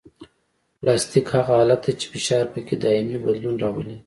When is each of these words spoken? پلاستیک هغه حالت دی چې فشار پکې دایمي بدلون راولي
پلاستیک 0.79 1.25
هغه 1.35 1.53
حالت 1.59 1.81
دی 1.85 1.93
چې 1.99 2.05
فشار 2.13 2.45
پکې 2.53 2.75
دایمي 2.83 3.17
بدلون 3.25 3.55
راولي 3.63 3.95